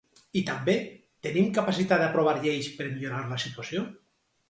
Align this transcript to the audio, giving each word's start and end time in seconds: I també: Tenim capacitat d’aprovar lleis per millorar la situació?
I 0.39 0.41
també: 0.45 0.73
Tenim 1.27 1.53
capacitat 1.59 2.03
d’aprovar 2.07 2.35
lleis 2.49 2.73
per 2.81 2.91
millorar 2.91 3.25
la 3.33 3.43
situació? 3.49 3.89